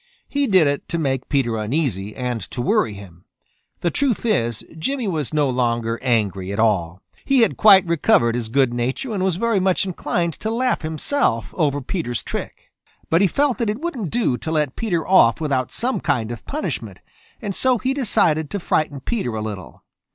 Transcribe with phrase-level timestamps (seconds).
[0.27, 3.25] He did it to make Peter uneasy and to worry him.
[3.81, 7.03] The truth is, Jimmy was no longer angry at all.
[7.23, 11.53] He had quite recovered his good nature and was very much inclined to laugh himself
[11.55, 12.71] over Peter's trick.
[13.11, 16.45] But he felt that it wouldn't do to let Peter off without some kind of
[16.47, 16.97] punishment,
[17.39, 19.83] and so he decided to frighten Peter a little.